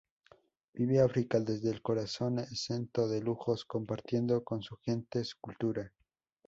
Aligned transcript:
Vive 0.73 0.99
África 0.99 1.39
desde 1.39 1.69
el 1.69 1.83
corazón, 1.83 2.39
exento 2.39 3.07
de 3.07 3.21
lujos; 3.21 3.65
compartiendo 3.65 4.43
con 4.43 4.63
su 4.63 4.75
gente 4.77 5.23
su 5.23 5.37
cultura. 5.39 5.93